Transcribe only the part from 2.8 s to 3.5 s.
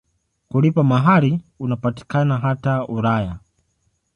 Ulaya.